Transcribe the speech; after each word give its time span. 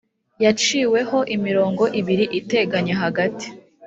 yaciweho 0.43 1.17
imirongo 1.35 1.83
ibiri 1.99 2.25
iteganye 2.39 2.93
hagati 3.01 3.47